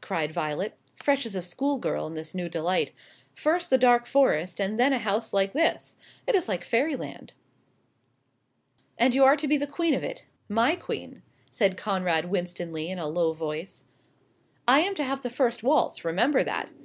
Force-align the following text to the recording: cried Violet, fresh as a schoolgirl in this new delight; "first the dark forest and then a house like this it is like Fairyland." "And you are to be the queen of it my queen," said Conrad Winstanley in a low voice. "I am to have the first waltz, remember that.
cried 0.00 0.32
Violet, 0.32 0.76
fresh 0.96 1.24
as 1.24 1.36
a 1.36 1.40
schoolgirl 1.40 2.04
in 2.08 2.14
this 2.14 2.34
new 2.34 2.48
delight; 2.48 2.90
"first 3.32 3.70
the 3.70 3.78
dark 3.78 4.06
forest 4.06 4.60
and 4.60 4.76
then 4.76 4.92
a 4.92 4.98
house 4.98 5.32
like 5.32 5.52
this 5.52 5.94
it 6.26 6.34
is 6.34 6.48
like 6.48 6.64
Fairyland." 6.64 7.32
"And 8.98 9.14
you 9.14 9.22
are 9.22 9.36
to 9.36 9.46
be 9.46 9.56
the 9.56 9.68
queen 9.68 9.94
of 9.94 10.02
it 10.02 10.26
my 10.48 10.74
queen," 10.74 11.22
said 11.48 11.76
Conrad 11.76 12.24
Winstanley 12.28 12.90
in 12.90 12.98
a 12.98 13.06
low 13.06 13.32
voice. 13.34 13.84
"I 14.66 14.80
am 14.80 14.96
to 14.96 15.04
have 15.04 15.22
the 15.22 15.30
first 15.30 15.62
waltz, 15.62 16.04
remember 16.04 16.42
that. 16.42 16.70